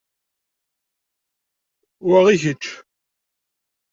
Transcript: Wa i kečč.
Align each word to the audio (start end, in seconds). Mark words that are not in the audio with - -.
Wa 2.07 2.19
i 2.33 2.35
kečč. 2.41 2.63